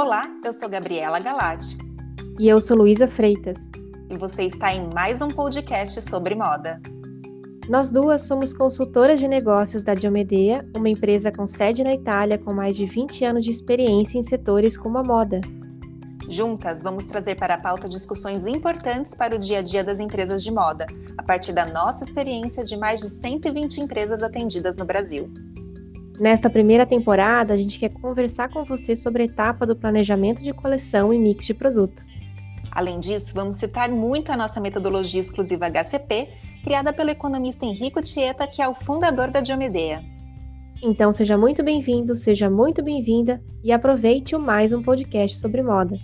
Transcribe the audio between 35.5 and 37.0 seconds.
HCP, criada